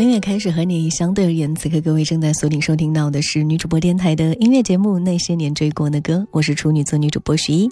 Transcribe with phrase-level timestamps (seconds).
[0.00, 7.70] 音乐开始和你相对而言，此刻各位正在锁定收听到的是女主播电台的音乐节目《那些年追过的歌》，我是处女座女主播徐一。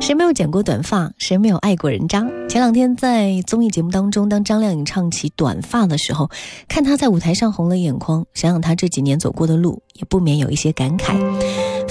[0.00, 1.10] 谁没有剪过短发？
[1.18, 2.20] 谁没有爱过人渣？
[2.48, 6.30] 前两天在综艺节目当中，当张靓颖唱起短发的时候，
[6.68, 11.16] 看她在舞台上红了眼眶，想想她这几年走过的路，也不免有一些感慨。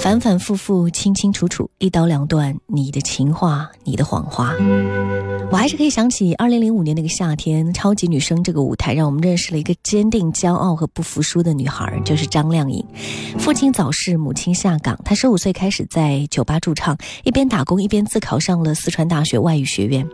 [0.06, 2.56] 反反复复，清清楚楚，一刀两断。
[2.68, 4.54] 你的情话，你的谎话，
[5.50, 12.86] 我还是可以想起二零零五年那个夏天，《超级女声》这个舞台，让我们认识了一个坚定、骄傲和不服输的女孩，就是张靓颖。
[13.40, 20.08] 父亲早逝，母亲下岗，她十五岁开始在酒吧驻唱，一边打工一边自考上了四川大学外语学院。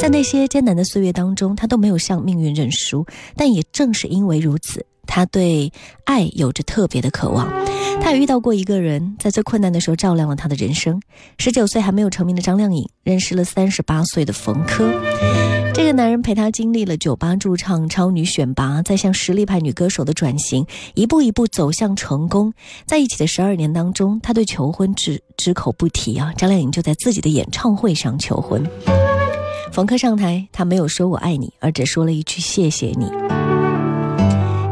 [0.00, 3.06] 在那些艰难的岁月当中，她都没有向命运认输。
[3.36, 4.84] 但也正是因为如此。
[5.06, 5.72] 他对
[6.04, 7.48] 爱有着特别的渴望，
[8.00, 11.00] 他也遇到过一个人，在最困难的时候照亮了他的人生。
[11.38, 14.84] 十九岁还没有成名的张靓颖，认识了三十八岁的冯轲。
[15.72, 22.50] 这个男人陪她经历了酒吧驻唱、超女选拔，再向实力派女歌手的转型，一步一步走向成功。
[22.86, 26.32] 在一起的十二年当中，他对求婚只只口不提啊。
[26.34, 28.64] 张靓颖就在自己的演唱会上求婚。
[29.70, 33.35] 冯轲上台，他没有说我爱你，而只说了一句谢谢你。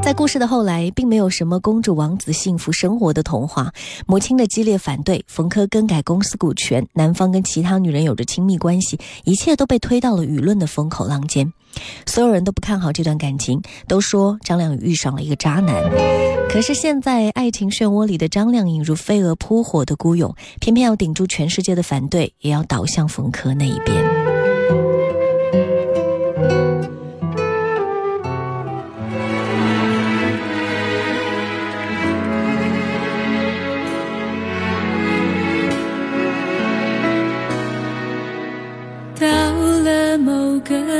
[0.05, 3.73] 在故事的后来，并没有什么公主王子幸福生活的童话。
[4.07, 11.51] 母亲的激烈反对，冯轲更改公司股权，男方跟其他女人有着亲密关系，一切都被推到了舆论的风口浪尖。
[12.05, 15.83] 所有人都不看好这段感情，都说张靓颖遇上了一个渣男。
[16.51, 24.24] 可是现在，爱情漩涡里的张靓颖如飞蛾扑火的孤勇，偏偏要顶住全世界的反对，也要倒向冯轲那一边。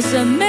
[0.00, 0.47] 算没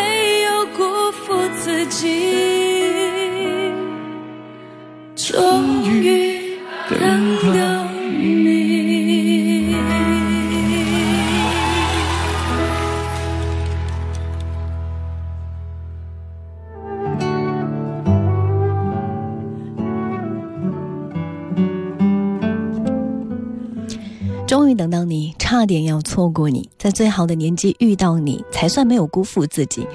[24.80, 29.86] 等到你，差点要错过你，在最好的年纪遇到你，才算没有辜负自己。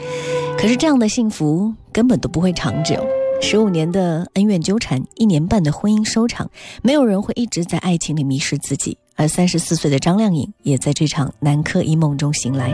[0.59, 2.95] 可是这样的幸福根本都不会长久。
[3.41, 6.51] 十五年的恩怨纠缠，一年半的婚姻收场，
[6.83, 8.99] 没有人会一直在爱情里迷失自己。
[9.17, 12.71] 而三十四岁的张靓颖也在这场南柯一梦中醒来。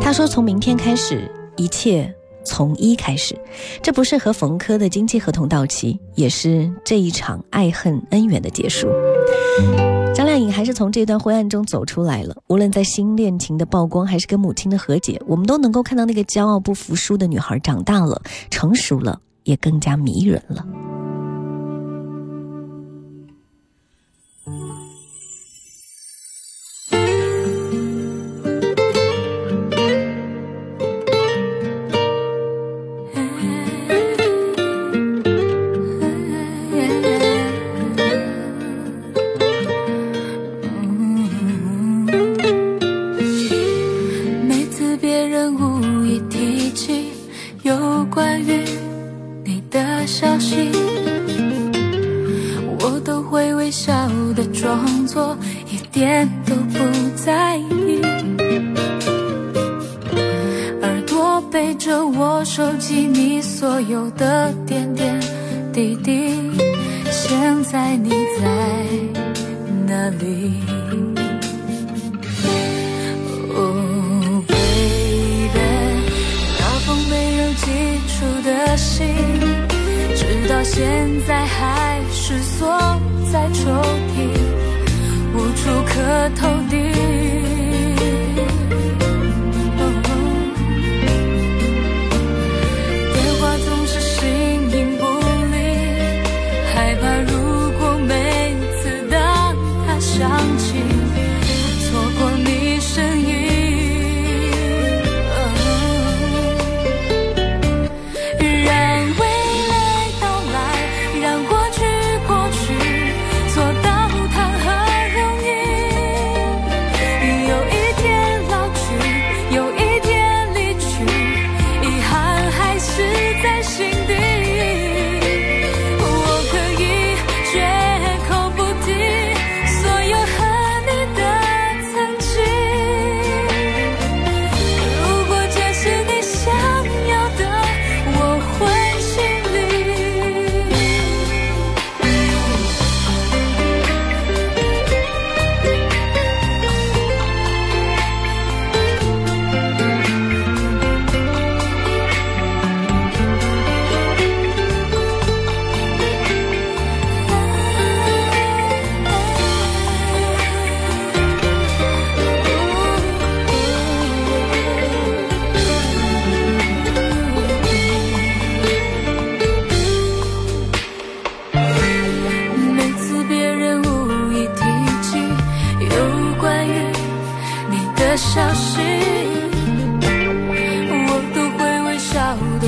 [0.00, 2.12] 她说：“从明天开始，一切
[2.44, 3.38] 从一开始。”
[3.80, 8.88] 这不是和冯轲的经济合同到期，也是这一场爱恨恩怨的结束。
[10.58, 12.36] 还是从这段灰暗中走出来了。
[12.48, 18.20] 无论在新恋情的曝光，还是跟母亲的和解，我们都能够看到那个骄傲不服输的女孩长大了，
[18.50, 19.20] 成熟了。
[19.44, 20.66] 也更加迷人了。
[54.34, 55.36] 的装作
[55.70, 56.78] 一点都不
[57.16, 58.00] 在意。
[60.82, 65.20] 耳朵背着我收集你所有的点点
[65.72, 66.50] 滴滴
[67.10, 68.10] 现在你
[68.40, 68.46] 在
[69.86, 70.52] 哪里
[73.54, 75.50] ？Oh baby
[76.58, 77.66] 那封没有寄
[78.08, 79.06] 出的信
[80.14, 82.68] 直到现在还是锁
[83.30, 83.70] 在抽
[84.16, 84.30] 屉，
[85.34, 87.47] 无处可投递。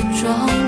[0.09, 0.60] 装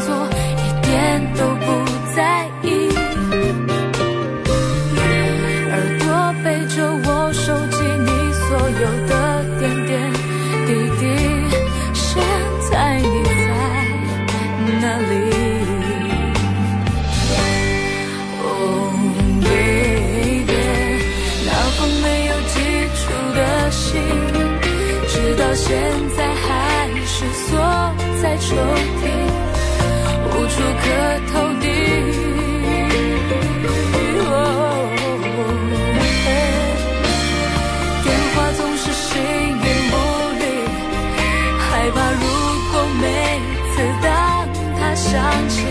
[41.84, 42.28] 害怕如
[42.72, 43.42] 果每
[43.76, 44.48] 次当
[44.80, 45.66] 它响起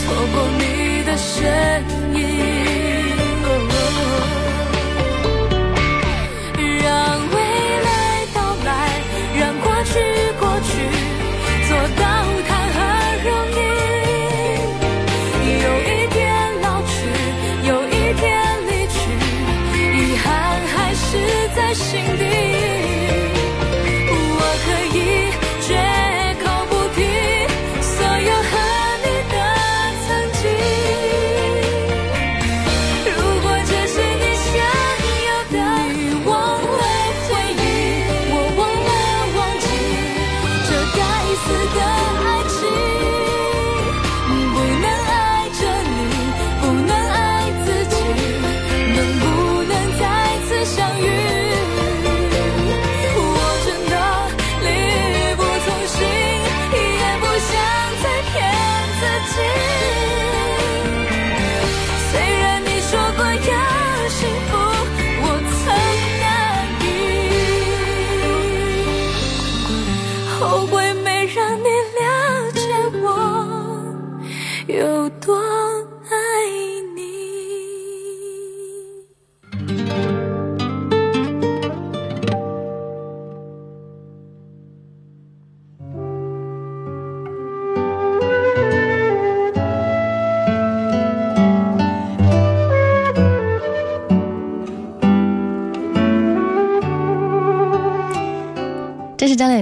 [0.00, 1.84] 错过你的身
[2.14, 2.53] 影。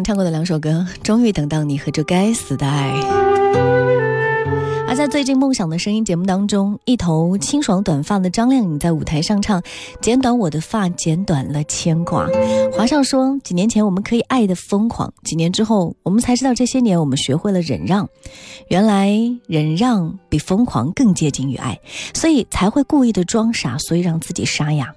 [0.03, 2.91] 唱过的两首歌，《终于等到你》和《这该死的爱》。
[4.89, 9.59] 而在最近《梦想的声音》节目当中，一头清爽短发的张靓颖在舞台上唱
[10.03, 12.27] 《剪短我的发，剪短了牵挂》。
[12.77, 18.07] 华少说，几年前我们可以爱的疯狂，几年之后我们才知道，这些年我们学会了忍让。
[18.69, 19.17] 原来
[19.47, 21.81] 忍让比疯狂更接近于爱，
[22.13, 24.95] 所以才会故意的装傻，所以让自己沙哑。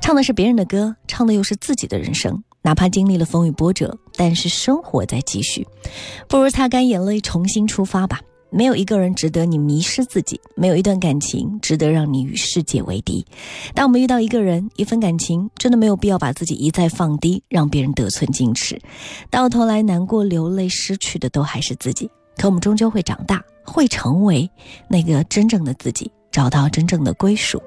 [0.00, 2.42] 唱的是别人的歌，唱的又是自己的人生。
[2.62, 5.66] 哪怕经历了风雨波折，但是生活在继续，
[6.28, 8.20] 不如擦干眼泪，重新出发吧。
[8.50, 13.24] 没有一个人值得你迷失自己，没有一段感情值得让你与世界为敌。
[13.74, 18.80] 当我们遇到一个人、一份感情，真的没有必要把自己一再放低，让别人得寸进尺。
[19.30, 22.10] 到头来难过流泪，失去的都还是自己。
[22.38, 24.50] 可我们终究会长大，会成为
[24.88, 27.62] 那个真正的自己，找到真正的归属。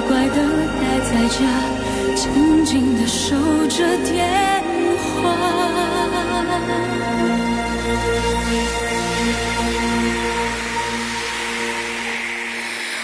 [0.00, 0.36] 乖乖的
[0.80, 1.36] 待在家，
[2.14, 3.36] 静静的守
[3.68, 4.16] 着电
[5.22, 5.36] 话。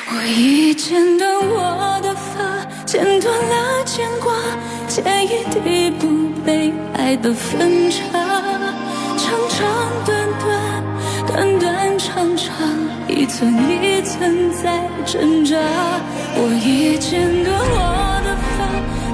[0.08, 4.32] 我已剪短我的发，剪断了牵挂，
[4.88, 7.98] 剪一地不被爱的分岔，
[9.18, 9.66] 长长
[10.04, 10.48] 短短，
[11.26, 11.85] 短短
[12.16, 12.56] 长长，
[13.08, 15.54] 一寸一寸在挣扎。
[16.34, 17.76] 我已剪短我
[18.24, 18.64] 的发，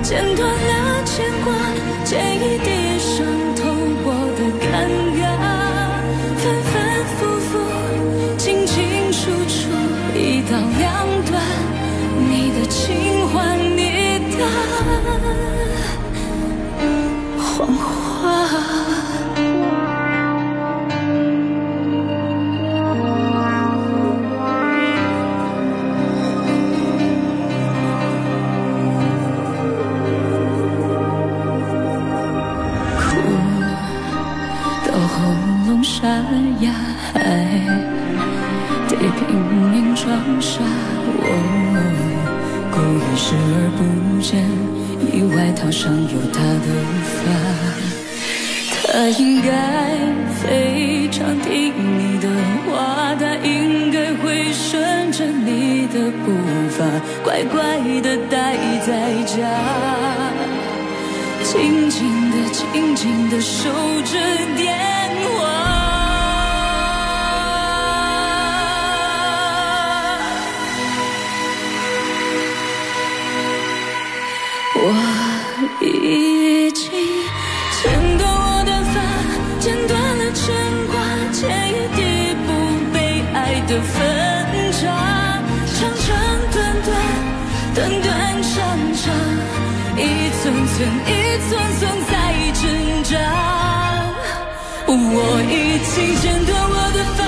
[0.04, 1.52] 剪断了牵挂，
[2.04, 3.66] 剪一地伤透
[4.04, 4.06] 我
[4.38, 4.71] 的尴
[5.18, 5.21] 尬，
[6.38, 6.73] 反反
[7.18, 7.59] 复复，
[8.38, 8.78] 进进
[9.11, 9.59] 出出，
[10.16, 10.87] 一刀两
[11.26, 11.42] 断，
[12.30, 12.78] 你的情
[13.30, 13.82] 换你
[14.38, 14.47] 的
[17.37, 17.82] 谎话。
[45.92, 46.66] 有他的
[47.16, 47.20] 发。
[48.84, 49.50] 他应该
[50.42, 52.28] 非常听你的
[52.66, 56.32] 话，他应该会顺着你的步
[56.70, 56.84] 伐，
[57.25, 58.56] 乖乖的待
[58.87, 59.37] 在家。
[61.44, 63.68] 静静的、静静的守
[64.04, 64.18] 着
[64.56, 64.76] 电
[65.37, 65.71] 话。
[95.14, 95.52] 我已
[95.92, 97.21] 经剪断我的发，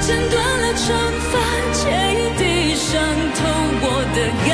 [0.00, 0.86] 剪断了长
[1.30, 1.34] 发，
[1.72, 1.82] 剪
[2.14, 2.42] 一地
[2.76, 2.86] 伤
[3.34, 3.38] 透
[3.82, 4.48] 我的尴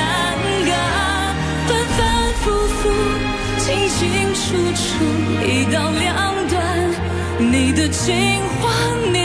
[0.69, 0.73] 尬，
[1.69, 2.01] 反反
[2.41, 2.45] 复
[2.79, 2.83] 复，
[3.59, 4.01] 清清
[4.35, 4.43] 楚
[4.75, 4.83] 楚，
[5.45, 6.09] 一刀两
[6.49, 6.53] 断，
[7.39, 8.65] 你的情话，
[9.13, 9.17] 你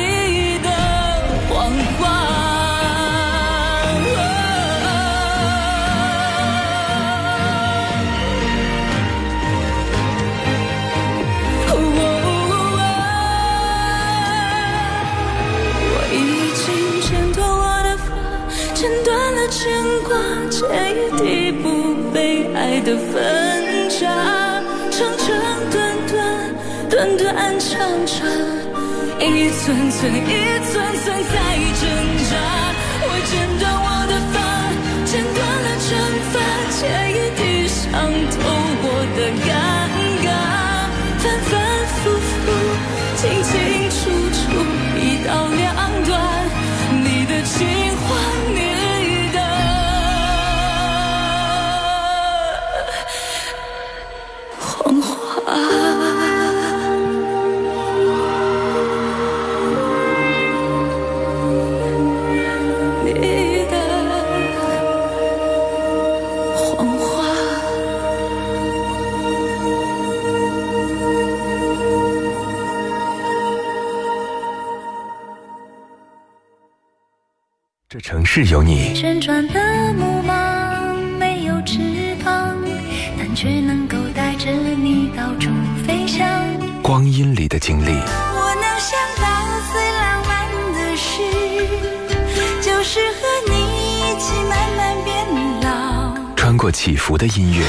[22.81, 24.05] 的分岔，
[24.91, 25.27] 长长
[25.71, 26.17] 短短，
[26.89, 27.25] 短短
[27.59, 28.15] 长长，
[29.19, 30.25] 一寸寸，一
[30.65, 31.35] 寸寸在
[31.79, 31.83] 挣
[32.29, 32.31] 扎。
[33.01, 34.35] 我剪断我的发，
[35.05, 35.89] 剪断了惩
[36.31, 36.35] 罚，
[78.37, 79.59] 这城市有你，旋转的
[79.93, 81.79] 木马没有翅
[82.23, 82.55] 膀，
[83.17, 85.49] 但却能够带着你到处
[85.87, 86.23] 飞翔。
[86.83, 89.25] 光阴里的经历，我能想到
[89.73, 91.19] 最浪漫的事，
[92.61, 93.53] 就是和你
[94.01, 95.25] 一起慢慢变
[95.63, 96.13] 老。
[96.35, 97.65] 穿过起伏的音乐，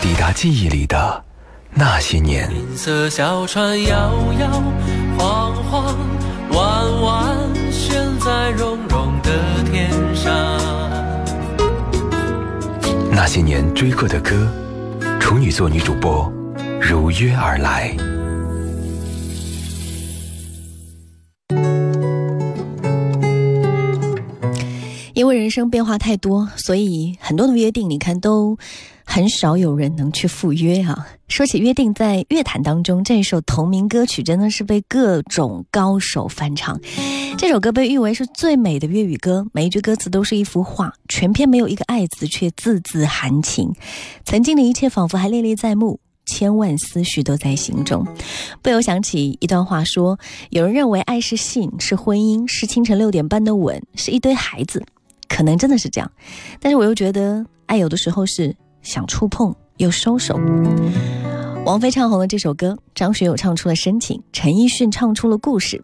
[0.00, 1.24] 抵达记忆里的
[1.78, 2.50] 那些年。
[2.50, 4.10] 银色小船摇
[4.40, 4.62] 摇
[5.18, 5.94] 晃晃，
[6.52, 7.36] 弯弯
[7.70, 9.30] 悬在绒绒的
[9.70, 10.32] 天上。
[13.10, 14.50] 那些年追过的歌，
[15.20, 16.32] 处女座女主播
[16.80, 17.94] 如约而来。
[25.12, 28.56] 因为人生变化太多，所以很多的约定，你看都
[29.16, 31.08] 很少有人能去赴约啊。
[31.26, 36.78] 说起约定，在乐坛当中，这首同名歌曲真的是被各种高手翻唱。
[37.38, 43.72] 这首歌被誉为是最美的粤语歌，每一句歌词都是一幅画，全篇没有一个爱字，却字字含情。
[44.26, 45.98] 曾经的一切仿佛还历历在目。
[46.26, 48.06] 千万思绪都在心中，
[48.60, 50.18] 不由想起一段话说：
[50.50, 54.84] 有人认为爱是性，是婚姻，是清晨六点半的吻，是一堆孩子，
[55.26, 56.12] 可能真的是这样，
[56.60, 58.54] 但是我又觉得爱有的时候是
[58.86, 60.38] 想触碰又收手。
[61.64, 65.82] 王菲唱红了这首歌，张学友唱出了深情，陈奕迅唱出了故事。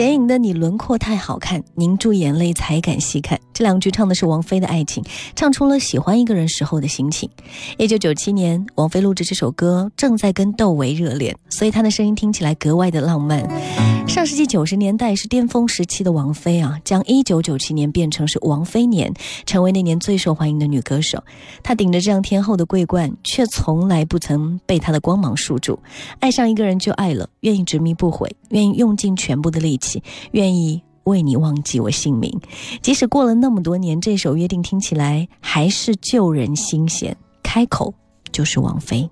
[0.00, 3.38] 剪影的你轮廓太好看，凝住眼泪才敢细看。
[3.52, 5.04] 这两句唱的是王菲的爱情，
[5.36, 7.28] 唱出了喜欢一个人时候的心情。
[7.76, 13.46] 一九九七年，王菲录制这首歌，正在跟窦唯热恋，所以她的声音听起来格外的浪漫。
[14.08, 19.12] 上世纪九十年代是巅峰时期的王菲啊，将一九九七年变成是王菲年，
[19.44, 21.22] 成为那年最受欢迎的女歌手。
[21.62, 25.78] 她顶着这样天后的桂冠，却从来不曾被她的光芒束住。
[26.20, 29.89] 爱上一个人就爱了，愿意执迷不悔，愿意用尽全部的力气，
[30.32, 32.40] 愿意为你忘记我姓名。
[32.82, 37.94] 即使过了那么多年，这首约定听起来还是旧人心弦，开口
[38.30, 39.08] 就是王菲。